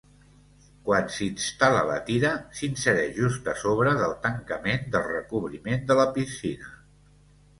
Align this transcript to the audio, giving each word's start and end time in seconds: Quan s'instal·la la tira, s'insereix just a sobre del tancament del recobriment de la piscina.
Quan 0.85 1.09
s'instal·la 1.15 1.81
la 1.89 1.97
tira, 2.07 2.31
s'insereix 2.59 3.13
just 3.19 3.51
a 3.53 3.55
sobre 3.65 3.93
del 4.01 4.15
tancament 4.23 4.89
del 4.97 5.05
recobriment 5.11 5.87
de 5.91 5.99
la 6.03 6.09
piscina. 6.19 6.73